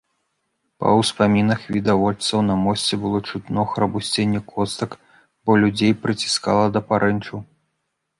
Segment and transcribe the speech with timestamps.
[0.83, 4.95] Па ўспамінах відавочцаў, на мосце было чутно храбусценне костак,
[5.45, 7.37] бо людзей прыціскала да парэнчаў.